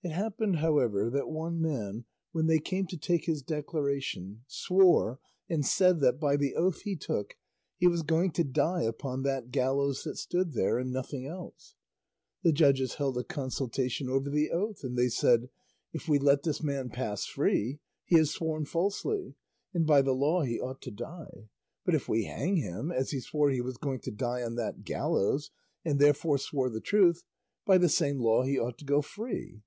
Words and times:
It 0.00 0.12
happened, 0.12 0.56
however, 0.56 1.10
that 1.10 1.28
one 1.28 1.60
man, 1.60 2.06
when 2.32 2.46
they 2.46 2.60
came 2.60 2.86
to 2.86 2.96
take 2.96 3.26
his 3.26 3.42
declaration, 3.42 4.40
swore 4.46 5.20
and 5.50 5.66
said 5.66 6.00
that 6.00 6.18
by 6.18 6.36
the 6.36 6.54
oath 6.54 6.80
he 6.82 6.96
took 6.96 7.36
he 7.76 7.86
was 7.86 8.00
going 8.00 8.30
to 8.32 8.44
die 8.44 8.84
upon 8.84 9.22
that 9.24 9.50
gallows 9.50 10.04
that 10.04 10.16
stood 10.16 10.52
there, 10.54 10.78
and 10.78 10.90
nothing 10.94 11.26
else. 11.26 11.74
The 12.42 12.52
judges 12.54 12.94
held 12.94 13.18
a 13.18 13.24
consultation 13.24 14.08
over 14.08 14.30
the 14.30 14.50
oath, 14.50 14.82
and 14.82 14.96
they 14.96 15.08
said, 15.10 15.50
'If 15.92 16.08
we 16.08 16.18
let 16.18 16.42
this 16.42 16.62
man 16.62 16.88
pass 16.88 17.26
free 17.26 17.78
he 18.06 18.16
has 18.16 18.30
sworn 18.30 18.64
falsely, 18.64 19.34
and 19.74 19.86
by 19.86 20.00
the 20.00 20.14
law 20.14 20.40
he 20.40 20.58
ought 20.58 20.80
to 20.82 20.90
die; 20.90 21.50
but 21.84 21.94
if 21.94 22.08
we 22.08 22.24
hang 22.24 22.56
him, 22.56 22.90
as 22.90 23.10
he 23.10 23.20
swore 23.20 23.50
he 23.50 23.60
was 23.60 23.76
going 23.76 24.00
to 24.00 24.10
die 24.10 24.42
on 24.42 24.54
that 24.54 24.84
gallows, 24.84 25.50
and 25.84 25.98
therefore 25.98 26.38
swore 26.38 26.70
the 26.70 26.80
truth, 26.80 27.24
by 27.66 27.76
the 27.76 27.90
same 27.90 28.18
law 28.18 28.42
he 28.42 28.58
ought 28.58 28.78
to 28.78 28.86
go 28.86 29.02
free. 29.02 29.60